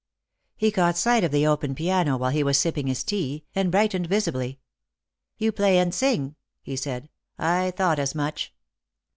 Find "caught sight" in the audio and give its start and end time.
0.71-1.23